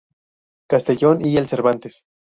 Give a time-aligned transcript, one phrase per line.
[0.67, 2.05] Castellón y el Cervantes.